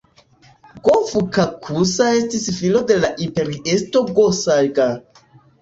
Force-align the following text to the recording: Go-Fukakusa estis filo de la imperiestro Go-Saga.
Go-Fukakusa 0.87 2.07
estis 2.21 2.49
filo 2.63 2.83
de 2.93 2.97
la 3.05 3.13
imperiestro 3.27 4.05
Go-Saga. 4.19 4.91